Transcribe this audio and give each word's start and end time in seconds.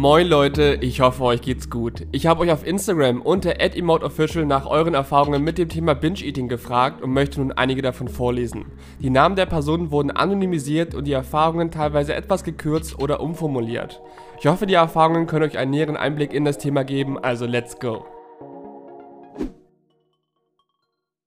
Moin 0.00 0.28
Leute, 0.28 0.78
ich 0.80 1.00
hoffe 1.00 1.24
euch 1.24 1.40
geht's 1.42 1.70
gut. 1.70 2.06
Ich 2.12 2.28
habe 2.28 2.42
euch 2.42 2.52
auf 2.52 2.64
Instagram 2.64 3.20
unter 3.20 3.58
@emoteofficial 3.58 4.46
nach 4.46 4.64
euren 4.64 4.94
Erfahrungen 4.94 5.42
mit 5.42 5.58
dem 5.58 5.68
Thema 5.68 5.94
Binge-Eating 5.94 6.46
gefragt 6.46 7.02
und 7.02 7.12
möchte 7.12 7.40
nun 7.40 7.50
einige 7.50 7.82
davon 7.82 8.06
vorlesen. 8.06 8.66
Die 9.00 9.10
Namen 9.10 9.34
der 9.34 9.46
Personen 9.46 9.90
wurden 9.90 10.12
anonymisiert 10.12 10.94
und 10.94 11.08
die 11.08 11.14
Erfahrungen 11.14 11.72
teilweise 11.72 12.14
etwas 12.14 12.44
gekürzt 12.44 12.96
oder 13.00 13.20
umformuliert. 13.20 14.00
Ich 14.38 14.46
hoffe, 14.46 14.66
die 14.66 14.74
Erfahrungen 14.74 15.26
können 15.26 15.46
euch 15.46 15.58
einen 15.58 15.72
näheren 15.72 15.96
Einblick 15.96 16.32
in 16.32 16.44
das 16.44 16.58
Thema 16.58 16.84
geben, 16.84 17.18
also 17.18 17.44
let's 17.44 17.80
go. 17.80 18.06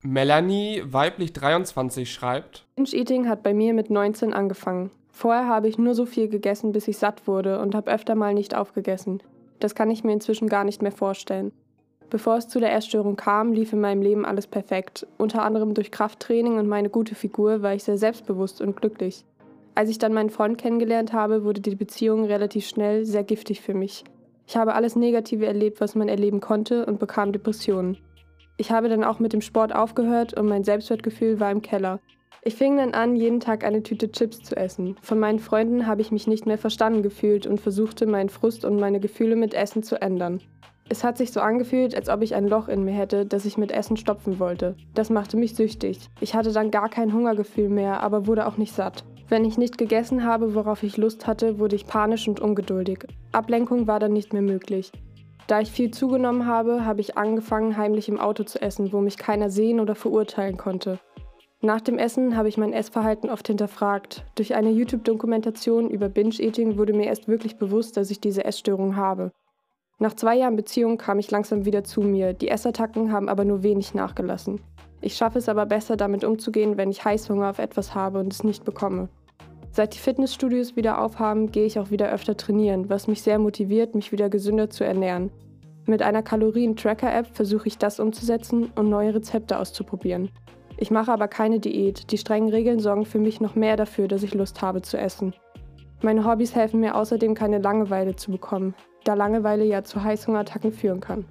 Melanie, 0.02 0.82
weiblich 0.86 1.34
23, 1.34 2.10
schreibt: 2.10 2.66
Binge-Eating 2.78 3.28
hat 3.28 3.44
bei 3.44 3.54
mir 3.54 3.74
mit 3.74 3.90
19 3.90 4.34
angefangen. 4.34 4.92
Vorher 5.22 5.46
habe 5.46 5.68
ich 5.68 5.78
nur 5.78 5.94
so 5.94 6.08
viel 6.08 6.30
gegessen, 6.30 6.72
bis 6.72 6.88
ich 6.88 6.98
satt 6.98 7.28
wurde 7.28 7.60
und 7.60 7.76
habe 7.76 7.92
öfter 7.92 8.16
mal 8.16 8.34
nicht 8.34 8.56
aufgegessen. 8.56 9.22
Das 9.60 9.76
kann 9.76 9.92
ich 9.92 10.04
mir 10.04 10.14
inzwischen 10.14 10.50
gar 10.50 10.64
nicht 10.64 10.82
mehr 10.82 10.92
vorstellen. 10.92 11.52
Bevor 12.10 12.38
es 12.38 12.48
zu 12.48 12.60
der 12.60 12.74
Essstörung 12.74 13.18
kam, 13.18 13.54
lief 13.54 13.72
in 13.72 13.82
meinem 13.82 14.02
Leben 14.02 14.26
alles 14.26 14.48
perfekt. 14.48 15.06
Unter 15.20 15.44
anderem 15.44 15.76
durch 15.76 15.92
Krafttraining 15.92 16.58
und 16.58 16.68
meine 16.68 16.90
gute 16.90 17.14
Figur 17.14 17.62
war 17.62 17.76
ich 17.76 17.84
sehr 17.84 18.00
selbstbewusst 18.00 18.62
und 18.62 18.76
glücklich. 18.76 19.24
Als 19.76 19.92
ich 19.92 20.00
dann 20.00 20.12
meinen 20.12 20.32
Freund 20.32 20.58
kennengelernt 20.58 21.14
habe, 21.14 21.44
wurde 21.44 21.62
die 21.62 21.76
Beziehung 21.76 22.26
relativ 22.26 22.66
schnell 22.66 23.06
sehr 23.06 23.24
giftig 23.24 23.62
für 23.62 23.76
mich. 23.76 24.04
Ich 24.48 24.58
habe 24.58 24.74
alles 24.74 24.96
Negative 24.96 25.46
erlebt, 25.46 25.82
was 25.82 25.94
man 25.94 26.08
erleben 26.08 26.40
konnte 26.40 26.84
und 26.88 26.98
bekam 26.98 27.32
Depressionen. 27.32 28.00
Ich 28.58 28.72
habe 28.72 28.90
dann 28.90 29.04
auch 29.04 29.20
mit 29.20 29.34
dem 29.34 29.42
Sport 29.42 29.72
aufgehört 29.76 30.34
und 30.34 30.48
mein 30.48 30.64
Selbstwertgefühl 30.64 31.40
war 31.40 31.52
im 31.52 31.62
Keller. 31.62 32.00
Ich 32.44 32.56
fing 32.56 32.78
dann 32.78 32.96
an, 32.96 33.16
jeden 33.16 33.40
Tag 33.40 33.64
eine 33.64 33.84
Tüte 33.84 34.12
Chips 34.12 34.42
zu 34.42 34.58
essen. 34.58 34.96
Von 35.04 35.20
meinen 35.20 35.38
Freunden 35.38 35.86
habe 35.86 36.02
ich 36.02 36.12
mich 36.12 36.26
nicht 36.26 36.48
mehr 36.48 36.58
verstanden 36.58 37.04
gefühlt 37.04 37.46
und 37.46 37.62
versuchte, 37.62 38.08
meinen 38.08 38.30
Frust 38.30 38.66
und 38.66 38.80
meine 38.80 39.00
Gefühle 39.00 39.36
mit 39.36 39.54
Essen 39.54 39.84
zu 39.84 40.02
ändern. 40.02 40.42
Es 40.90 41.04
hat 41.04 41.20
sich 41.20 41.32
so 41.32 41.40
angefühlt, 41.40 41.96
als 41.96 42.10
ob 42.10 42.24
ich 42.24 42.34
ein 42.34 42.48
Loch 42.48 42.68
in 42.68 42.84
mir 42.84 42.94
hätte, 42.94 43.28
das 43.28 43.46
ich 43.46 43.60
mit 43.60 43.72
Essen 43.72 43.96
stopfen 43.96 44.40
wollte. 44.40 44.76
Das 44.96 45.12
machte 45.12 45.38
mich 45.38 45.56
süchtig. 45.56 46.10
Ich 46.20 46.34
hatte 46.34 46.52
dann 46.52 46.72
gar 46.72 46.90
kein 46.90 47.14
Hungergefühl 47.14 47.70
mehr, 47.70 48.02
aber 48.02 48.26
wurde 48.26 48.48
auch 48.48 48.58
nicht 48.58 48.74
satt. 48.74 49.04
Wenn 49.30 49.46
ich 49.46 49.60
nicht 49.60 49.78
gegessen 49.78 50.26
habe, 50.26 50.56
worauf 50.56 50.82
ich 50.82 50.98
Lust 50.98 51.28
hatte, 51.28 51.60
wurde 51.60 51.76
ich 51.76 51.86
panisch 51.86 52.28
und 52.28 52.40
ungeduldig. 52.40 53.06
Ablenkung 53.34 53.86
war 53.86 54.00
dann 54.00 54.14
nicht 54.14 54.34
mehr 54.34 54.42
möglich. 54.42 54.92
Da 55.46 55.62
ich 55.62 55.70
viel 55.70 55.92
zugenommen 55.92 56.48
habe, 56.48 56.86
habe 56.86 57.02
ich 57.02 57.18
angefangen, 57.18 57.78
heimlich 57.78 58.10
im 58.10 58.20
Auto 58.20 58.44
zu 58.44 58.60
essen, 58.62 58.92
wo 58.92 59.00
mich 59.00 59.18
keiner 59.18 59.52
sehen 59.52 59.80
oder 59.80 59.94
verurteilen 59.94 60.58
konnte. 60.58 61.00
Nach 61.64 61.80
dem 61.80 62.00
Essen 62.00 62.36
habe 62.36 62.50
ich 62.50 62.58
mein 62.58 62.74
Essverhalten 62.74 63.30
oft 63.30 63.46
hinterfragt. 63.46 64.26
Durch 64.34 64.56
eine 64.56 64.72
YouTube-Dokumentation 64.72 65.92
über 65.92 66.10
Binge-Eating 66.10 66.80
wurde 66.80 66.94
mir 66.94 67.06
erst 67.06 67.28
wirklich 67.28 67.58
bewusst, 67.58 67.98
dass 67.98 68.10
ich 68.10 68.20
diese 68.20 68.46
Essstörung 68.46 68.96
habe. 68.96 69.32
Nach 70.00 70.16
zwei 70.16 70.38
Jahren 70.38 70.56
Beziehung 70.56 70.98
kam 70.98 71.20
ich 71.20 71.30
langsam 71.30 71.64
wieder 71.64 71.84
zu 71.84 72.02
mir. 72.02 72.34
Die 72.34 72.48
Essattacken 72.48 73.12
haben 73.12 73.30
aber 73.30 73.46
nur 73.46 73.62
wenig 73.62 73.94
nachgelassen. 73.94 74.60
Ich 75.02 75.16
schaffe 75.16 75.38
es 75.38 75.48
aber 75.48 75.68
besser, 75.68 75.98
damit 75.98 76.24
umzugehen, 76.24 76.78
wenn 76.78 76.90
ich 76.90 77.06
Heißhunger 77.06 77.52
auf 77.52 77.60
etwas 77.60 77.94
habe 77.94 78.20
und 78.20 78.34
es 78.34 78.44
nicht 78.44 78.66
bekomme. 78.66 79.10
Seit 79.70 79.94
die 79.94 80.00
Fitnessstudios 80.00 80.76
wieder 80.76 81.00
aufhaben, 81.00 81.52
gehe 81.52 81.66
ich 81.66 81.78
auch 81.78 81.92
wieder 81.92 82.12
öfter 82.12 82.36
trainieren, 82.36 82.90
was 82.90 83.08
mich 83.08 83.22
sehr 83.22 83.38
motiviert, 83.38 83.94
mich 83.94 84.12
wieder 84.12 84.30
gesünder 84.30 84.72
zu 84.72 84.84
ernähren. 84.84 85.30
Mit 85.86 86.02
einer 86.02 86.24
Kalorien-Tracker-App 86.24 87.28
versuche 87.36 87.68
ich 87.68 87.78
das 87.78 88.00
umzusetzen 88.00 88.72
und 88.76 88.90
neue 88.90 89.14
Rezepte 89.14 89.60
auszuprobieren. 89.60 90.32
Ich 90.82 90.90
mache 90.90 91.12
aber 91.12 91.28
keine 91.28 91.60
Diät. 91.60 92.12
Die 92.12 92.18
strengen 92.18 92.50
Regeln 92.50 92.80
sorgen 92.80 93.06
für 93.06 93.20
mich 93.20 93.40
noch 93.40 93.54
mehr 93.54 93.78
dafür, 93.78 94.08
dass 94.08 94.24
ich 94.24 94.34
Lust 94.34 94.64
habe 94.64 94.82
zu 94.82 94.98
essen. 94.98 95.36
Meine 96.02 96.26
Hobbys 96.26 96.56
helfen 96.56 96.80
mir 96.80 96.96
außerdem, 96.96 97.36
keine 97.36 97.60
Langeweile 97.60 98.16
zu 98.16 98.32
bekommen, 98.32 98.74
da 99.04 99.14
Langeweile 99.14 99.64
ja 99.64 99.84
zu 99.84 100.04
Heißhungerattacken 100.04 100.72
führen 100.72 101.00
kann. 101.00 101.26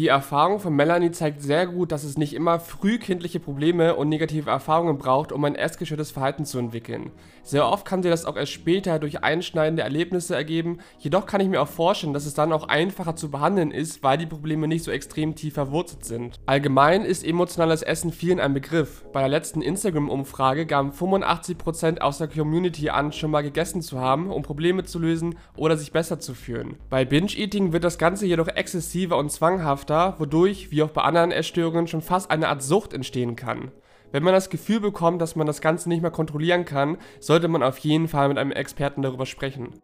Die 0.00 0.08
Erfahrung 0.08 0.60
von 0.60 0.74
Melanie 0.74 1.10
zeigt 1.10 1.42
sehr 1.42 1.66
gut, 1.66 1.92
dass 1.92 2.04
es 2.04 2.16
nicht 2.16 2.32
immer 2.32 2.58
frühkindliche 2.58 3.38
Probleme 3.38 3.96
und 3.96 4.08
negative 4.08 4.48
Erfahrungen 4.48 4.96
braucht, 4.96 5.30
um 5.30 5.44
ein 5.44 5.54
essgestörtes 5.54 6.10
Verhalten 6.10 6.46
zu 6.46 6.58
entwickeln. 6.58 7.10
Sehr 7.42 7.66
oft 7.66 7.84
kann 7.84 8.02
sich 8.02 8.10
das 8.10 8.24
auch 8.24 8.38
erst 8.38 8.52
später 8.52 8.98
durch 8.98 9.22
einschneidende 9.22 9.82
Erlebnisse 9.82 10.34
ergeben, 10.34 10.78
jedoch 10.98 11.26
kann 11.26 11.42
ich 11.42 11.48
mir 11.48 11.60
auch 11.60 11.68
vorstellen, 11.68 12.14
dass 12.14 12.24
es 12.24 12.32
dann 12.32 12.54
auch 12.54 12.68
einfacher 12.68 13.14
zu 13.14 13.30
behandeln 13.30 13.72
ist, 13.72 14.02
weil 14.02 14.16
die 14.16 14.24
Probleme 14.24 14.68
nicht 14.68 14.84
so 14.84 14.90
extrem 14.90 15.34
tief 15.34 15.52
verwurzelt 15.52 16.06
sind. 16.06 16.40
Allgemein 16.46 17.04
ist 17.04 17.22
emotionales 17.22 17.82
Essen 17.82 18.10
vielen 18.10 18.40
ein 18.40 18.54
Begriff. 18.54 19.04
Bei 19.12 19.20
der 19.20 19.28
letzten 19.28 19.60
Instagram-Umfrage 19.60 20.64
gaben 20.64 20.92
85% 20.92 21.98
aus 21.98 22.16
der 22.16 22.28
Community 22.28 22.88
an, 22.88 23.12
schon 23.12 23.32
mal 23.32 23.42
gegessen 23.42 23.82
zu 23.82 24.00
haben, 24.00 24.30
um 24.30 24.42
Probleme 24.42 24.84
zu 24.84 24.98
lösen 24.98 25.34
oder 25.56 25.76
sich 25.76 25.92
besser 25.92 26.20
zu 26.20 26.32
fühlen. 26.32 26.76
Bei 26.88 27.04
Binge-Eating 27.04 27.74
wird 27.74 27.84
das 27.84 27.98
Ganze 27.98 28.24
jedoch 28.24 28.48
exzessiver 28.48 29.18
und 29.18 29.30
zwanghaft 29.30 29.89
dauerhafter, 29.90 30.18
wodurch, 30.18 30.70
wie 30.70 30.82
auch 30.82 30.90
bei 30.90 31.02
anderen 31.02 31.32
Essstörungen, 31.32 31.86
schon 31.86 32.02
fast 32.02 32.30
eine 32.30 32.48
Art 32.48 32.62
Sucht 32.62 32.92
entstehen 32.92 33.36
kann. 33.36 33.72
Wenn 34.12 34.22
man 34.22 34.34
das 34.34 34.50
Gefühl 34.50 34.80
bekommt, 34.80 35.20
dass 35.20 35.36
man 35.36 35.46
das 35.46 35.60
Ganze 35.60 35.88
nicht 35.88 36.02
mehr 36.02 36.10
kontrollieren 36.10 36.64
kann, 36.64 36.98
sollte 37.20 37.48
man 37.48 37.62
auf 37.62 37.78
jeden 37.78 38.08
Fall 38.08 38.28
mit 38.28 38.38
einem 38.38 38.52
Experten 38.52 39.02
darüber 39.02 39.26
sprechen. 39.26 39.74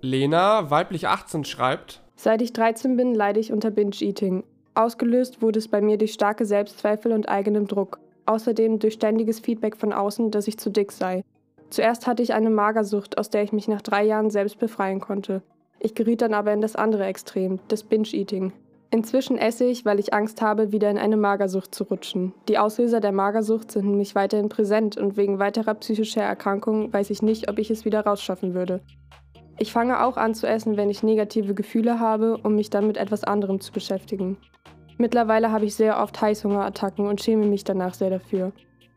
Lena, 0.00 0.70
weiblich 0.70 1.08
18, 1.08 1.44
schreibt: 1.44 2.02
Seit 2.16 2.42
ich 2.42 2.52
13 2.52 2.96
bin, 2.96 3.14
leide 3.14 3.40
ich 3.40 3.52
unter 3.52 3.70
Binge-Eating. 3.70 4.44
Ausgelöst 4.74 5.40
wurde 5.40 5.58
es 5.58 5.68
bei 5.68 5.80
mir 5.80 5.98
durch 5.98 6.12
starke 6.12 6.44
Selbstzweifel 6.44 7.12
und 7.12 7.28
eigenem 7.28 7.66
Druck. 7.66 8.00
Außerdem 8.26 8.78
durch 8.78 8.94
ständiges 8.94 9.40
Feedback 9.40 9.76
von 9.76 9.92
außen, 9.92 10.30
dass 10.30 10.48
ich 10.48 10.58
zu 10.58 10.70
dick 10.70 10.92
sei. 10.92 11.22
Zuerst 11.74 12.06
hatte 12.06 12.22
ich 12.22 12.34
eine 12.34 12.50
Magersucht, 12.50 13.18
aus 13.18 13.30
der 13.30 13.42
ich 13.42 13.52
mich 13.52 13.66
nach 13.66 13.82
drei 13.82 14.04
Jahren 14.04 14.30
selbst 14.30 14.60
befreien 14.60 15.00
konnte. 15.00 15.42
Ich 15.80 15.96
geriet 15.96 16.22
dann 16.22 16.32
aber 16.32 16.52
in 16.52 16.60
das 16.60 16.76
andere 16.76 17.04
Extrem, 17.04 17.58
das 17.66 17.82
Binge-Eating. 17.82 18.52
Inzwischen 18.92 19.38
esse 19.38 19.64
ich, 19.64 19.84
weil 19.84 19.98
ich 19.98 20.14
Angst 20.14 20.40
habe, 20.40 20.70
wieder 20.70 20.88
in 20.88 20.98
eine 20.98 21.16
Magersucht 21.16 21.74
zu 21.74 21.82
rutschen. 21.82 22.32
Die 22.46 22.58
Auslöser 22.58 23.00
der 23.00 23.10
Magersucht 23.10 23.72
sind 23.72 23.86
nämlich 23.86 24.14
weiterhin 24.14 24.48
präsent 24.48 24.96
und 24.96 25.16
wegen 25.16 25.40
weiterer 25.40 25.74
psychischer 25.74 26.22
Erkrankungen 26.22 26.92
weiß 26.92 27.10
ich 27.10 27.22
nicht, 27.22 27.50
ob 27.50 27.58
ich 27.58 27.72
es 27.72 27.84
wieder 27.84 28.06
rausschaffen 28.06 28.54
würde. 28.54 28.80
Ich 29.58 29.72
fange 29.72 30.04
auch 30.04 30.16
an 30.16 30.36
zu 30.36 30.46
essen, 30.46 30.76
wenn 30.76 30.90
ich 30.90 31.02
negative 31.02 31.54
Gefühle 31.54 31.98
habe, 31.98 32.38
um 32.44 32.54
mich 32.54 32.70
dann 32.70 32.86
mit 32.86 32.98
etwas 32.98 33.24
anderem 33.24 33.60
zu 33.60 33.72
beschäftigen. 33.72 34.36
Mittlerweile 34.96 35.50
habe 35.50 35.64
ich 35.64 35.74
sehr 35.74 36.00
oft 36.00 36.20
Heißhungerattacken 36.20 37.08
und 37.08 37.20
schäme 37.20 37.46
mich 37.46 37.64
danach 37.64 37.94
sehr 37.94 38.10
dafür. 38.10 38.52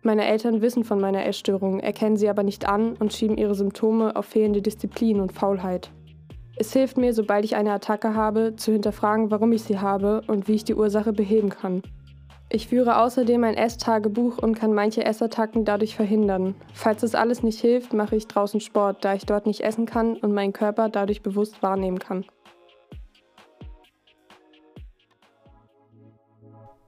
Meine 0.08 0.26
Eltern 0.26 0.62
wissen 0.62 0.86
von 0.86 1.02
meiner 1.02 1.26
Essstörung, 1.26 1.82
erkennen 1.82 2.16
sie 2.16 2.30
aber 2.30 2.42
nicht 2.42 2.66
an 2.70 2.96
und 2.98 3.12
schieben 3.12 3.38
ihre 3.38 3.56
Symptome 3.56 4.16
auf 4.16 4.26
fehlende 4.26 4.62
Disziplin 4.62 5.20
und 5.20 5.34
Faulheit. 5.34 5.92
Es 6.56 6.72
hilft 6.72 6.96
mir, 6.96 7.14
sobald 7.14 7.44
ich 7.44 7.58
eine 7.58 7.74
Attacke 7.74 8.16
habe, 8.16 8.56
zu 8.56 8.72
hinterfragen, 8.72 9.32
warum 9.32 9.52
ich 9.52 9.64
sie 9.64 9.80
habe 9.80 10.22
und 10.28 10.48
wie 10.48 10.54
ich 10.54 10.64
die 10.64 10.76
Ursache 10.76 11.12
beheben 11.12 11.50
kann. 11.50 11.82
Ich 12.50 12.70
führe 12.70 13.02
außerdem 13.02 13.44
ein 13.44 13.56
Esstagebuch 13.56 14.38
und 14.38 14.58
kann 14.58 14.74
manche 14.74 15.04
Essattacken 15.04 15.66
dadurch 15.66 15.98
verhindern. 15.98 16.56
Falls 16.74 17.02
das 17.02 17.14
alles 17.14 17.44
nicht 17.44 17.60
hilft, 17.60 17.92
mache 17.92 18.16
ich 18.16 18.28
draußen 18.28 18.62
Sport, 18.62 19.04
da 19.04 19.14
ich 19.14 19.26
dort 19.26 19.46
nicht 19.46 19.60
essen 19.60 19.86
kann 19.86 20.16
und 20.16 20.34
meinen 20.34 20.54
Körper 20.54 20.88
dadurch 20.88 21.22
bewusst 21.22 21.62
wahrnehmen 21.62 22.00
kann. 22.00 22.24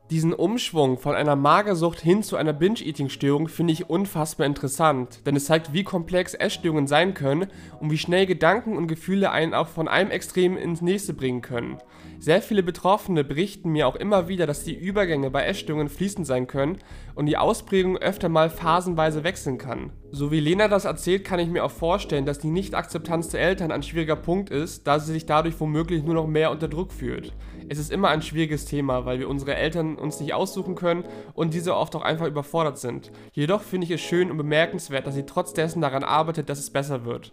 Diesen 0.10 0.34
Umschwung 0.34 0.98
von 0.98 1.14
einer 1.14 1.36
Magersucht 1.36 2.00
hin 2.00 2.24
zu 2.24 2.36
einer 2.36 2.52
Binge-Eating-Störung 2.52 3.48
finde 3.48 3.74
ich 3.74 3.92
unfassbar 3.92 4.48
interessant, 4.48 5.24
denn 5.28 5.36
es 5.36 5.46
zeigt, 5.46 5.72
wie 5.72 5.84
komplex 5.84 6.34
Essstörungen 6.34 6.88
sein 6.88 7.14
können 7.14 7.46
und 7.80 7.92
wie 7.92 7.98
schnell 8.00 8.26
Gedanken 8.26 8.76
und 8.76 8.88
Gefühle 8.88 9.30
einen 9.30 9.54
auch 9.54 9.68
von 9.68 9.88
einem 9.88 10.10
Extrem 10.10 10.58
ins 10.58 10.82
nächste 10.82 11.14
bringen 11.14 11.44
können. 11.44 11.78
Sehr 12.18 12.42
viele 12.42 12.64
Betroffene 12.64 13.24
berichten 13.24 13.70
mir 13.70 13.88
auch 13.88 13.96
immer 13.96 14.28
wieder, 14.28 14.48
dass 14.48 14.64
die 14.64 14.74
Übergänge 14.74 15.30
bei 15.30 15.44
Essstörungen 15.44 15.90
fließend 15.90 16.26
sein 16.26 16.48
können 16.48 16.80
und 17.14 17.28
die 17.28 17.38
Ausprägung 17.38 17.96
öfter 17.96 18.30
mal 18.30 18.50
phasenweise 18.50 19.24
wechseln 19.24 19.60
kann. 19.60 19.92
So 20.12 20.32
wie 20.32 20.40
Lena 20.40 20.68
das 20.68 20.86
erzählt, 20.86 21.24
kann 21.24 21.40
ich 21.40 21.50
mir 21.50 21.64
auch 21.64 21.72
vorstellen, 21.72 22.26
dass 22.26 22.40
die 22.40 22.50
Nicht-Akzeptanz 22.50 23.30
der 23.30 23.42
Eltern 23.42 23.72
ein 23.72 23.84
schwieriger 23.84 24.16
Punkt 24.16 24.50
ist, 24.50 24.88
da 24.88 25.00
sie 25.00 25.14
sich 25.14 25.28
dadurch 25.28 25.60
womöglich 25.60 26.04
nur 26.04 26.16
noch 26.16 26.26
mehr 26.26 26.50
unter 26.50 26.68
Druck 26.68 26.92
fühlt. 26.92 27.34
Es 27.68 27.78
ist 27.78 27.92
immer 27.92 28.08
ein 28.10 28.24
schwieriges 28.24 28.66
Thema, 28.66 29.06
weil 29.06 29.20
wir 29.20 29.30
unsere 29.30 29.54
Eltern 29.56 29.98
uns 29.98 30.20
nicht 30.20 30.34
aussuchen 30.34 30.74
können 30.74 31.04
und 31.36 31.54
diese 31.54 31.76
oft 31.76 31.96
auch 31.96 32.02
einfach 32.02 32.26
überfordert 32.26 32.80
sind. 32.80 33.12
Jedoch 33.34 33.62
finde 33.62 33.86
ich 33.86 33.92
es 33.92 34.02
schön 34.02 34.32
und 34.32 34.38
bemerkenswert, 34.38 35.06
dass 35.06 35.14
sie 35.14 35.28
trotz 35.28 35.54
dessen 35.54 35.82
daran 35.82 36.04
arbeitet, 36.04 36.50
dass 36.50 36.58
es 36.58 36.72
besser 36.72 37.06
wird. 37.06 37.32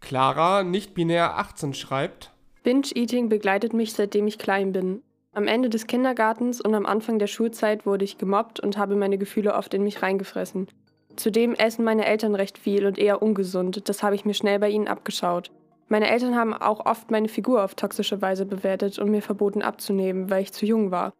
Clara, 0.00 0.62
nicht 0.62 0.94
binär 0.94 1.38
18, 1.38 1.74
schreibt: 1.74 2.30
Binge-Eating 2.62 3.28
begleitet 3.28 3.72
mich 3.72 3.94
seitdem 3.94 4.28
ich 4.28 4.38
klein 4.38 4.70
bin. 4.70 5.02
Am 5.36 5.48
Ende 5.48 5.68
des 5.68 5.88
Kindergartens 5.88 6.60
und 6.60 6.74
am 6.76 6.86
Anfang 6.86 7.18
der 7.18 7.26
Schulzeit 7.26 7.86
wurde 7.86 8.04
ich 8.04 8.18
gemobbt 8.18 8.60
und 8.60 8.78
habe 8.78 8.94
meine 8.94 9.18
Gefühle 9.18 9.54
oft 9.54 9.74
in 9.74 9.82
mich 9.82 10.00
reingefressen. 10.00 10.68
Zudem 11.16 11.54
essen 11.54 11.84
meine 11.84 12.06
Eltern 12.06 12.36
recht 12.36 12.56
viel 12.56 12.86
und 12.86 12.98
eher 12.98 13.20
ungesund, 13.20 13.88
das 13.88 14.04
habe 14.04 14.14
ich 14.14 14.24
mir 14.24 14.34
schnell 14.34 14.60
bei 14.60 14.70
ihnen 14.70 14.86
abgeschaut. 14.86 15.50
Meine 15.88 16.08
Eltern 16.08 16.36
haben 16.36 16.54
auch 16.54 16.86
oft 16.86 17.10
meine 17.10 17.28
Figur 17.28 17.64
auf 17.64 17.74
toxische 17.74 18.22
Weise 18.22 18.46
bewertet 18.46 19.00
und 19.00 19.10
mir 19.10 19.22
verboten 19.22 19.62
abzunehmen, 19.62 20.30
weil 20.30 20.42
ich 20.42 20.52
zu 20.52 20.66
jung 20.66 20.92
war. 20.92 21.12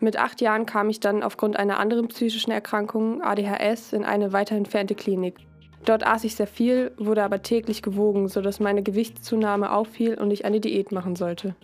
Mit 0.00 0.18
acht 0.18 0.40
Jahren 0.40 0.66
kam 0.66 0.88
ich 0.88 0.98
dann 0.98 1.22
aufgrund 1.22 1.56
einer 1.56 1.78
anderen 1.78 2.08
psychischen 2.08 2.50
Erkrankung, 2.50 3.22
ADHS, 3.22 3.92
in 3.92 4.04
eine 4.04 4.32
weiter 4.32 4.56
entfernte 4.56 4.96
Klinik. 4.96 5.36
Dort 5.84 6.04
aß 6.04 6.24
ich 6.24 6.34
sehr 6.34 6.46
viel, 6.46 6.92
wurde 6.98 7.22
aber 7.22 7.42
täglich 7.42 7.82
gewogen, 7.82 8.28
sodass 8.28 8.60
meine 8.60 8.82
Gewichtszunahme 8.82 9.70
auffiel 9.72 10.14
und 10.14 10.30
ich 10.32 10.44
eine 10.44 10.60
Diät 10.60 10.90
machen 10.90 11.16
sollte. 11.16 11.54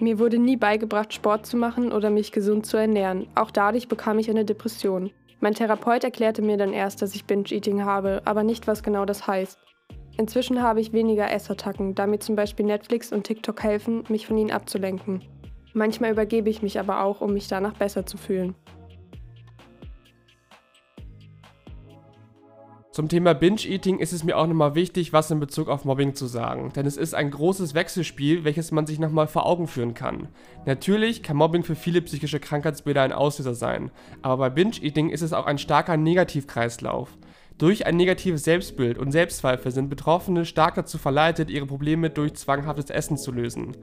Mir 0.00 0.18
wurde 0.18 0.38
nie 0.38 0.56
beigebracht, 0.56 1.12
Sport 1.12 1.44
zu 1.44 1.58
machen 1.58 1.92
oder 1.92 2.08
mich 2.08 2.32
gesund 2.32 2.64
zu 2.64 2.78
ernähren. 2.78 3.26
Auch 3.34 3.50
dadurch 3.50 3.86
bekam 3.86 4.18
ich 4.18 4.30
eine 4.30 4.46
Depression. 4.46 5.10
Mein 5.40 5.54
Therapeut 5.54 6.04
erklärte 6.04 6.40
mir 6.40 6.56
dann 6.56 6.72
erst, 6.72 7.02
dass 7.02 7.14
ich 7.14 7.26
Binge-Eating 7.26 7.84
habe, 7.84 8.22
aber 8.24 8.42
nicht, 8.42 8.66
was 8.66 8.82
genau 8.82 9.04
das 9.04 9.26
heißt. 9.26 9.58
Inzwischen 10.16 10.62
habe 10.62 10.80
ich 10.80 10.94
weniger 10.94 11.30
Essattacken, 11.30 11.94
da 11.94 12.06
mir 12.06 12.18
zum 12.18 12.34
Beispiel 12.34 12.64
Netflix 12.64 13.12
und 13.12 13.24
TikTok 13.24 13.62
helfen, 13.62 14.04
mich 14.08 14.26
von 14.26 14.38
ihnen 14.38 14.50
abzulenken. 14.50 15.22
Manchmal 15.74 16.12
übergebe 16.12 16.48
ich 16.48 16.62
mich 16.62 16.80
aber 16.80 17.04
auch, 17.04 17.20
um 17.20 17.34
mich 17.34 17.48
danach 17.48 17.74
besser 17.74 18.04
zu 18.06 18.16
fühlen. 18.16 18.54
Zum 22.92 23.08
Thema 23.08 23.34
Binge-Eating 23.34 24.00
ist 24.00 24.12
es 24.12 24.24
mir 24.24 24.36
auch 24.36 24.48
nochmal 24.48 24.74
wichtig, 24.74 25.12
was 25.12 25.30
in 25.30 25.38
Bezug 25.38 25.68
auf 25.68 25.84
Mobbing 25.84 26.16
zu 26.16 26.26
sagen, 26.26 26.72
denn 26.74 26.86
es 26.86 26.96
ist 26.96 27.14
ein 27.14 27.30
großes 27.30 27.72
Wechselspiel, 27.74 28.42
welches 28.42 28.72
man 28.72 28.84
sich 28.84 28.98
nochmal 28.98 29.28
vor 29.28 29.46
Augen 29.46 29.68
führen 29.68 29.94
kann. 29.94 30.26
Natürlich 30.66 31.22
kann 31.22 31.36
Mobbing 31.36 31.62
für 31.62 31.76
viele 31.76 32.02
psychische 32.02 32.40
Krankheitsbilder 32.40 33.02
ein 33.02 33.12
Auslöser 33.12 33.54
sein, 33.54 33.92
aber 34.22 34.38
bei 34.38 34.50
Binge-Eating 34.50 35.10
ist 35.10 35.22
es 35.22 35.32
auch 35.32 35.46
ein 35.46 35.58
starker 35.58 35.96
Negativkreislauf. 35.96 37.16
Durch 37.60 37.84
ein 37.84 37.98
negatives 37.98 38.44
Selbstbild 38.44 38.96
und 38.96 39.12
Selbstzweifel 39.12 39.70
sind 39.70 39.90
Betroffene 39.90 40.46
stark 40.46 40.76
dazu 40.76 40.96
verleitet, 40.96 41.50
ihre 41.50 41.66
Probleme 41.66 42.08
durch 42.08 42.32
zwanghaftes 42.32 42.88
Essen 42.88 43.18
zu 43.18 43.32
lösen. 43.32 43.76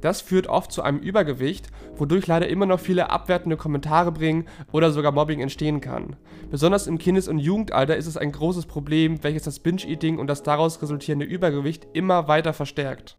Das 0.00 0.20
führt 0.20 0.46
oft 0.46 0.70
zu 0.70 0.82
einem 0.82 1.00
Übergewicht, 1.00 1.66
wodurch 1.96 2.28
leider 2.28 2.46
immer 2.46 2.66
noch 2.66 2.78
viele 2.78 3.10
abwertende 3.10 3.56
Kommentare 3.56 4.12
bringen 4.12 4.46
oder 4.70 4.92
sogar 4.92 5.10
Mobbing 5.10 5.40
entstehen 5.40 5.80
kann. 5.80 6.14
Besonders 6.48 6.86
im 6.86 6.96
Kindes- 6.96 7.26
und 7.26 7.40
Jugendalter 7.40 7.96
ist 7.96 8.06
es 8.06 8.16
ein 8.16 8.30
großes 8.30 8.66
Problem, 8.66 9.24
welches 9.24 9.42
das 9.42 9.58
Binge-Eating 9.58 10.20
und 10.20 10.28
das 10.28 10.44
daraus 10.44 10.80
resultierende 10.80 11.26
Übergewicht 11.26 11.88
immer 11.92 12.28
weiter 12.28 12.52
verstärkt. 12.52 13.18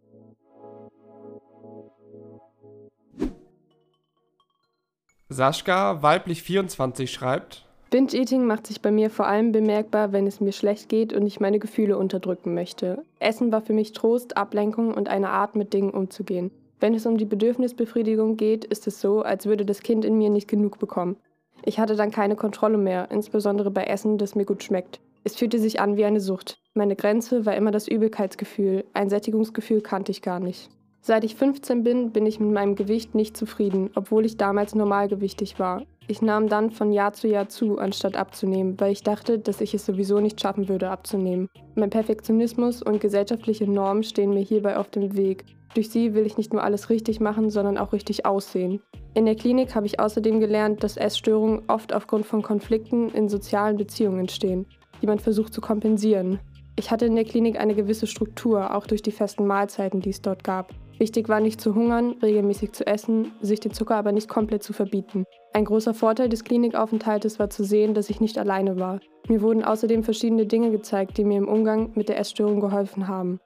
Sascha, 5.28 6.02
weiblich 6.02 6.42
24, 6.42 7.12
schreibt, 7.12 7.65
Binge-Eating 7.90 8.44
macht 8.44 8.66
sich 8.66 8.82
bei 8.82 8.90
mir 8.90 9.10
vor 9.10 9.28
allem 9.28 9.52
bemerkbar, 9.52 10.12
wenn 10.12 10.26
es 10.26 10.40
mir 10.40 10.52
schlecht 10.52 10.88
geht 10.88 11.12
und 11.12 11.24
ich 11.24 11.38
meine 11.38 11.60
Gefühle 11.60 11.96
unterdrücken 11.96 12.52
möchte. 12.52 13.04
Essen 13.20 13.52
war 13.52 13.60
für 13.60 13.74
mich 13.74 13.92
Trost, 13.92 14.36
Ablenkung 14.36 14.92
und 14.92 15.08
eine 15.08 15.28
Art, 15.28 15.54
mit 15.54 15.72
Dingen 15.72 15.90
umzugehen. 15.90 16.50
Wenn 16.80 16.94
es 16.94 17.06
um 17.06 17.16
die 17.16 17.24
Bedürfnisbefriedigung 17.24 18.36
geht, 18.36 18.64
ist 18.64 18.88
es 18.88 19.00
so, 19.00 19.22
als 19.22 19.46
würde 19.46 19.64
das 19.64 19.82
Kind 19.82 20.04
in 20.04 20.18
mir 20.18 20.30
nicht 20.30 20.48
genug 20.48 20.80
bekommen. 20.80 21.16
Ich 21.62 21.78
hatte 21.78 21.94
dann 21.94 22.10
keine 22.10 22.36
Kontrolle 22.36 22.76
mehr, 22.76 23.08
insbesondere 23.10 23.70
bei 23.70 23.84
Essen, 23.84 24.18
das 24.18 24.34
mir 24.34 24.44
gut 24.44 24.64
schmeckt. 24.64 25.00
Es 25.22 25.36
fühlte 25.36 25.58
sich 25.58 25.80
an 25.80 25.96
wie 25.96 26.04
eine 26.04 26.20
Sucht. 26.20 26.58
Meine 26.74 26.96
Grenze 26.96 27.46
war 27.46 27.56
immer 27.56 27.70
das 27.70 27.88
Übelkeitsgefühl, 27.88 28.84
ein 28.94 29.08
Sättigungsgefühl 29.08 29.80
kannte 29.80 30.12
ich 30.12 30.22
gar 30.22 30.40
nicht. 30.40 30.68
Seit 31.00 31.24
ich 31.24 31.36
15 31.36 31.84
bin, 31.84 32.10
bin 32.10 32.26
ich 32.26 32.40
mit 32.40 32.50
meinem 32.50 32.74
Gewicht 32.74 33.14
nicht 33.14 33.36
zufrieden, 33.36 33.90
obwohl 33.94 34.26
ich 34.26 34.36
damals 34.36 34.74
normalgewichtig 34.74 35.58
war. 35.58 35.84
Ich 36.08 36.22
nahm 36.22 36.48
dann 36.48 36.70
von 36.70 36.92
Jahr 36.92 37.12
zu 37.14 37.26
Jahr 37.26 37.48
zu, 37.48 37.78
anstatt 37.78 38.16
abzunehmen, 38.16 38.78
weil 38.78 38.92
ich 38.92 39.02
dachte, 39.02 39.40
dass 39.40 39.60
ich 39.60 39.74
es 39.74 39.84
sowieso 39.84 40.20
nicht 40.20 40.40
schaffen 40.40 40.68
würde, 40.68 40.88
abzunehmen. 40.88 41.48
Mein 41.74 41.90
Perfektionismus 41.90 42.80
und 42.80 43.00
gesellschaftliche 43.00 43.68
Normen 43.68 44.04
stehen 44.04 44.32
mir 44.32 44.42
hierbei 44.42 44.76
auf 44.76 44.88
dem 44.88 45.16
Weg. 45.16 45.44
Durch 45.74 45.90
sie 45.90 46.14
will 46.14 46.24
ich 46.24 46.36
nicht 46.36 46.52
nur 46.52 46.62
alles 46.62 46.90
richtig 46.90 47.18
machen, 47.18 47.50
sondern 47.50 47.76
auch 47.76 47.92
richtig 47.92 48.24
aussehen. 48.24 48.80
In 49.14 49.26
der 49.26 49.34
Klinik 49.34 49.74
habe 49.74 49.86
ich 49.86 49.98
außerdem 49.98 50.38
gelernt, 50.38 50.84
dass 50.84 50.96
Essstörungen 50.96 51.62
oft 51.66 51.92
aufgrund 51.92 52.24
von 52.24 52.40
Konflikten 52.40 53.08
in 53.08 53.28
sozialen 53.28 53.76
Beziehungen 53.76 54.20
entstehen, 54.20 54.66
die 55.02 55.06
man 55.06 55.18
versucht 55.18 55.52
zu 55.52 55.60
kompensieren. 55.60 56.38
Ich 56.78 56.90
hatte 56.90 57.06
in 57.06 57.16
der 57.16 57.24
Klinik 57.24 57.58
eine 57.58 57.74
gewisse 57.74 58.06
Struktur, 58.06 58.76
auch 58.76 58.86
durch 58.86 59.02
die 59.02 59.10
festen 59.10 59.46
Mahlzeiten, 59.46 60.00
die 60.00 60.10
es 60.10 60.22
dort 60.22 60.44
gab. 60.44 60.72
Wichtig 60.98 61.28
war 61.28 61.40
nicht 61.40 61.60
zu 61.60 61.74
hungern, 61.74 62.16
regelmäßig 62.22 62.72
zu 62.72 62.86
essen, 62.86 63.32
sich 63.40 63.60
den 63.60 63.72
Zucker 63.72 63.96
aber 63.96 64.12
nicht 64.12 64.28
komplett 64.28 64.62
zu 64.62 64.72
verbieten. 64.72 65.24
Ein 65.56 65.64
großer 65.64 65.94
Vorteil 65.94 66.28
des 66.28 66.44
Klinikaufenthaltes 66.44 67.38
war 67.38 67.48
zu 67.48 67.64
sehen, 67.64 67.94
dass 67.94 68.10
ich 68.10 68.20
nicht 68.20 68.36
alleine 68.36 68.78
war. 68.78 69.00
Mir 69.26 69.40
wurden 69.40 69.64
außerdem 69.64 70.04
verschiedene 70.04 70.44
Dinge 70.44 70.70
gezeigt, 70.70 71.16
die 71.16 71.24
mir 71.24 71.38
im 71.38 71.48
Umgang 71.48 71.92
mit 71.94 72.10
der 72.10 72.18
Essstörung 72.18 72.60
geholfen 72.60 73.08
haben. 73.08 73.40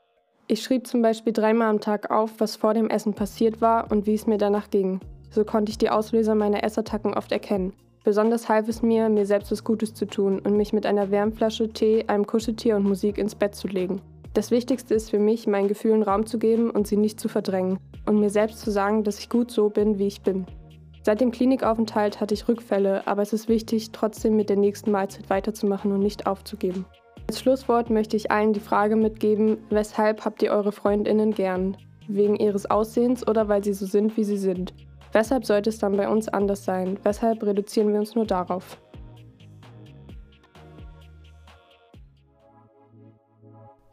Ich 0.48 0.60
schrieb 0.60 0.88
zum 0.88 1.02
Beispiel 1.02 1.32
dreimal 1.32 1.68
am 1.68 1.78
Tag 1.78 2.10
auf, 2.10 2.32
was 2.38 2.56
vor 2.56 2.74
dem 2.74 2.90
Essen 2.90 3.14
passiert 3.14 3.60
war 3.60 3.92
und 3.92 4.08
wie 4.08 4.14
es 4.14 4.26
mir 4.26 4.38
danach 4.38 4.70
ging. 4.70 4.98
So 5.30 5.44
konnte 5.44 5.70
ich 5.70 5.78
die 5.78 5.90
Auslöser 5.90 6.34
meiner 6.34 6.64
Essattacken 6.64 7.14
oft 7.14 7.30
erkennen. 7.30 7.74
Besonders 8.02 8.48
half 8.48 8.66
es 8.66 8.82
mir, 8.82 9.08
mir 9.08 9.24
selbst 9.24 9.52
was 9.52 9.62
Gutes 9.62 9.94
zu 9.94 10.04
tun 10.04 10.40
und 10.40 10.56
mich 10.56 10.72
mit 10.72 10.86
einer 10.86 11.12
Wärmflasche 11.12 11.72
Tee, 11.72 12.06
einem 12.08 12.26
Kuscheltier 12.26 12.74
und 12.74 12.88
Musik 12.88 13.18
ins 13.18 13.36
Bett 13.36 13.54
zu 13.54 13.68
legen. 13.68 14.02
Das 14.34 14.50
Wichtigste 14.50 14.94
ist 14.94 15.10
für 15.10 15.20
mich, 15.20 15.46
meinen 15.46 15.68
Gefühlen 15.68 16.02
Raum 16.02 16.26
zu 16.26 16.40
geben 16.40 16.70
und 16.70 16.88
sie 16.88 16.96
nicht 16.96 17.20
zu 17.20 17.28
verdrängen 17.28 17.78
und 18.04 18.18
mir 18.18 18.30
selbst 18.30 18.58
zu 18.58 18.72
sagen, 18.72 19.04
dass 19.04 19.20
ich 19.20 19.28
gut 19.28 19.52
so 19.52 19.70
bin, 19.70 20.00
wie 20.00 20.08
ich 20.08 20.22
bin. 20.22 20.46
Seit 21.02 21.20
dem 21.20 21.30
Klinikaufenthalt 21.30 22.20
hatte 22.20 22.34
ich 22.34 22.46
Rückfälle, 22.46 23.06
aber 23.06 23.22
es 23.22 23.32
ist 23.32 23.48
wichtig, 23.48 23.90
trotzdem 23.92 24.36
mit 24.36 24.50
der 24.50 24.56
nächsten 24.56 24.90
Mahlzeit 24.90 25.30
weiterzumachen 25.30 25.92
und 25.92 26.00
nicht 26.00 26.26
aufzugeben. 26.26 26.84
Als 27.28 27.40
Schlusswort 27.40 27.90
möchte 27.90 28.16
ich 28.16 28.30
allen 28.30 28.52
die 28.52 28.60
Frage 28.60 28.96
mitgeben, 28.96 29.58
weshalb 29.70 30.24
habt 30.24 30.42
ihr 30.42 30.52
eure 30.52 30.72
Freundinnen 30.72 31.32
gern? 31.32 31.76
Wegen 32.06 32.36
ihres 32.36 32.70
Aussehens 32.70 33.26
oder 33.26 33.48
weil 33.48 33.64
sie 33.64 33.72
so 33.72 33.86
sind, 33.86 34.16
wie 34.16 34.24
sie 34.24 34.36
sind? 34.36 34.74
Weshalb 35.12 35.44
sollte 35.44 35.70
es 35.70 35.78
dann 35.78 35.96
bei 35.96 36.08
uns 36.08 36.28
anders 36.28 36.64
sein? 36.64 36.98
Weshalb 37.02 37.42
reduzieren 37.42 37.92
wir 37.92 38.00
uns 38.00 38.14
nur 38.14 38.26
darauf? 38.26 38.78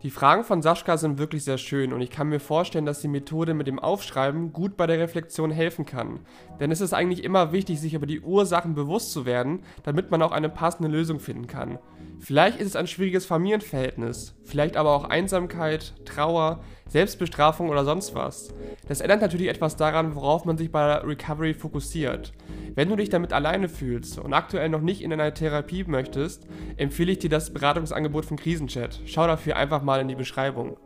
Die 0.08 0.12
Fragen 0.12 0.46
von 0.46 0.62
Sascha 0.62 0.96
sind 0.96 1.18
wirklich 1.18 1.44
sehr 1.44 1.58
schön 1.58 1.92
und 1.92 2.00
ich 2.00 2.10
kann 2.10 2.30
mir 2.30 2.40
vorstellen, 2.40 2.86
dass 2.86 3.02
die 3.02 3.10
Methode 3.10 3.54
mit 3.54 3.68
dem 3.68 3.78
Aufschreiben 3.78 4.54
gut 4.54 4.78
bei 4.78 4.88
der 4.88 5.00
Reflexion 5.00 5.52
helfen 5.52 5.86
kann. 5.86 6.22
Denn 6.62 6.72
es 6.72 6.80
ist 6.80 6.94
eigentlich 6.94 7.26
immer 7.26 7.52
wichtig, 7.52 7.82
sich 7.82 7.94
über 7.94 8.06
die 8.06 8.22
Ursachen 8.22 8.74
bewusst 8.74 9.12
zu 9.12 9.26
werden, 9.26 9.64
damit 9.84 10.10
man 10.10 10.22
auch 10.22 10.32
eine 10.32 10.48
passende 10.48 10.88
Lösung 10.88 11.20
finden 11.20 11.48
kann. 11.48 11.78
Vielleicht 12.20 12.58
ist 12.62 12.68
es 12.68 12.76
ein 12.78 12.88
schwieriges 12.88 13.26
Familienverhältnis, 13.26 14.34
vielleicht 14.46 14.78
aber 14.78 14.92
auch 14.92 15.04
Einsamkeit, 15.04 15.94
Trauer, 16.06 16.62
Selbstbestrafung 16.88 17.70
oder 17.70 17.84
sonst 17.84 18.16
was. 18.16 18.54
Das 18.88 19.02
ändert 19.02 19.22
natürlich 19.22 19.50
etwas 19.50 19.76
daran, 19.76 20.16
worauf 20.16 20.46
man 20.46 20.58
sich 20.58 20.72
bei 20.72 20.88
der 20.88 21.08
Recovery 21.08 21.54
fokussiert. 21.54 22.32
Wenn 22.76 22.90
du 22.90 22.96
dich 22.96 23.10
damit 23.10 23.34
alleine 23.34 23.70
fühlst 23.70 24.20
und 24.20 24.34
aktuell 24.34 24.70
noch 24.70 24.82
nicht 24.82 25.02
in 25.02 25.12
einer 25.12 25.34
Therapie 25.34 25.84
möchtest, 25.86 26.48
empfehle 26.78 27.12
ich 27.12 27.20
dir 27.20 27.30
das 27.30 27.52
Beratungsangebot 27.52 28.26
von 28.26 28.38
Krisenchat. 28.38 29.02
Schau 29.06 29.28
dafür 29.28 29.58
einfach 29.58 29.82
mal 29.98 30.02
in 30.02 30.08
die 30.08 30.16
Beschreibung. 30.16 30.78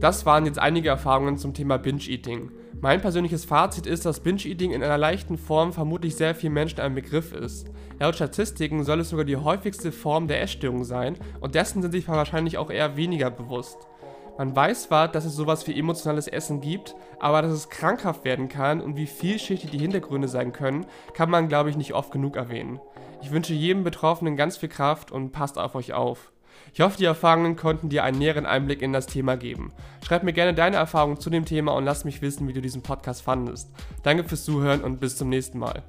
Das 0.00 0.26
waren 0.26 0.44
jetzt 0.44 0.58
einige 0.58 0.90
Erfahrungen 0.90 1.38
zum 1.38 1.54
Thema 1.54 1.78
Binge-Eating. 1.78 2.50
Mein 2.82 3.00
persönliches 3.00 3.46
Fazit 3.46 3.86
ist, 3.86 4.04
dass 4.04 4.20
Binge-Eating 4.20 4.72
in 4.72 4.82
einer 4.82 4.98
leichten 4.98 5.38
Form 5.38 5.72
vermutlich 5.72 6.16
sehr 6.16 6.34
vielen 6.34 6.52
Menschen 6.52 6.80
ein 6.80 6.94
Begriff 6.94 7.32
ist. 7.32 7.70
Laut 7.98 8.16
Statistiken 8.16 8.84
soll 8.84 9.00
es 9.00 9.08
sogar 9.08 9.24
die 9.24 9.38
häufigste 9.38 9.92
Form 9.92 10.28
der 10.28 10.42
Essstörung 10.42 10.84
sein 10.84 11.16
und 11.40 11.54
dessen 11.54 11.80
sind 11.80 11.92
sich 11.92 12.06
wahrscheinlich 12.06 12.58
auch 12.58 12.70
eher 12.70 12.98
weniger 12.98 13.30
bewusst. 13.30 13.78
Man 14.36 14.54
weiß 14.54 14.84
zwar, 14.84 15.08
dass 15.08 15.24
es 15.24 15.36
sowas 15.36 15.66
wie 15.66 15.78
emotionales 15.78 16.26
Essen 16.26 16.60
gibt, 16.60 16.96
aber 17.20 17.42
dass 17.42 17.52
es 17.52 17.70
krankhaft 17.70 18.24
werden 18.24 18.48
kann 18.48 18.80
und 18.80 18.96
wie 18.96 19.06
vielschichtig 19.06 19.70
die 19.70 19.78
Hintergründe 19.78 20.26
sein 20.26 20.52
können, 20.52 20.86
kann 21.12 21.30
man 21.30 21.48
glaube 21.48 21.70
ich 21.70 21.76
nicht 21.76 21.94
oft 21.94 22.10
genug 22.10 22.36
erwähnen. 22.36 22.80
Ich 23.22 23.30
wünsche 23.30 23.54
jedem 23.54 23.84
Betroffenen 23.84 24.36
ganz 24.36 24.56
viel 24.56 24.68
Kraft 24.68 25.12
und 25.12 25.30
passt 25.30 25.56
auf 25.56 25.74
euch 25.76 25.92
auf. 25.92 26.32
Ich 26.72 26.80
hoffe, 26.80 26.98
die 26.98 27.04
Erfahrungen 27.04 27.56
konnten 27.56 27.88
dir 27.88 28.02
einen 28.04 28.18
näheren 28.18 28.46
Einblick 28.46 28.82
in 28.82 28.92
das 28.92 29.06
Thema 29.06 29.36
geben. 29.36 29.72
Schreib 30.04 30.24
mir 30.24 30.32
gerne 30.32 30.54
deine 30.54 30.76
Erfahrungen 30.76 31.20
zu 31.20 31.30
dem 31.30 31.44
Thema 31.44 31.72
und 31.72 31.84
lass 31.84 32.04
mich 32.04 32.20
wissen, 32.20 32.48
wie 32.48 32.52
du 32.52 32.60
diesen 32.60 32.82
Podcast 32.82 33.22
fandest. 33.22 33.70
Danke 34.02 34.24
fürs 34.24 34.44
Zuhören 34.44 34.82
und 34.82 35.00
bis 35.00 35.16
zum 35.16 35.28
nächsten 35.28 35.58
Mal. 35.58 35.82